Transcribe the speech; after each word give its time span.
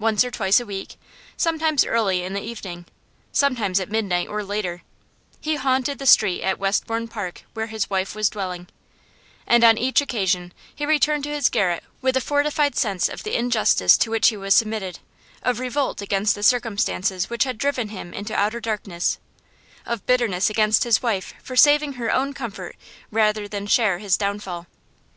Once 0.00 0.24
or 0.24 0.32
twice 0.32 0.58
a 0.58 0.66
week, 0.66 0.96
sometimes 1.36 1.84
early 1.84 2.24
in 2.24 2.32
the 2.32 2.42
evening, 2.42 2.86
sometimes 3.30 3.78
at 3.78 3.88
midnight 3.88 4.26
or 4.26 4.42
later, 4.42 4.82
he 5.40 5.54
haunted 5.54 6.00
the 6.00 6.06
street 6.06 6.42
at 6.42 6.58
Westbourne 6.58 7.06
Park 7.06 7.44
where 7.54 7.68
his 7.68 7.88
wife 7.88 8.16
was 8.16 8.28
dwelling, 8.28 8.66
and 9.46 9.62
on 9.62 9.78
each 9.78 10.00
occasion 10.00 10.52
he 10.74 10.84
returned 10.84 11.22
to 11.22 11.30
his 11.30 11.48
garret 11.48 11.84
with 12.00 12.16
a 12.16 12.20
fortified 12.20 12.74
sense 12.74 13.08
of 13.08 13.22
the 13.22 13.38
injustice 13.38 13.96
to 13.96 14.10
which 14.10 14.26
he 14.30 14.36
was 14.36 14.54
submitted, 14.54 14.98
of 15.40 15.60
revolt 15.60 16.02
against 16.02 16.34
the 16.34 16.42
circumstances 16.42 17.30
which 17.30 17.44
had 17.44 17.56
driven 17.56 17.90
him 17.90 18.12
into 18.12 18.34
outer 18.34 18.58
darkness, 18.58 19.20
of 19.86 20.04
bitterness 20.04 20.50
against 20.50 20.82
his 20.82 21.00
wife 21.00 21.32
for 21.40 21.54
saving 21.54 21.92
her 21.92 22.12
own 22.12 22.32
comfort 22.32 22.74
rather 23.12 23.46
than 23.46 23.68
share 23.68 23.98
his 24.00 24.16
downfall. 24.16 24.66